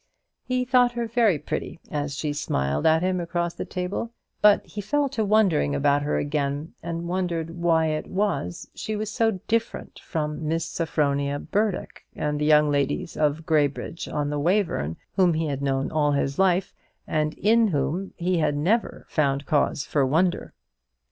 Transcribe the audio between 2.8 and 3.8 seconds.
at him across the